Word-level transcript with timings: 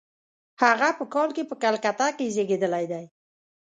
هغه 0.63 0.89
په 0.99 1.05
کال 1.13 1.29
کې 1.35 1.43
په 1.49 1.55
کلکته 1.63 2.07
کې 2.17 2.31
زېږېدلی 2.35 2.85
دی. 2.91 3.05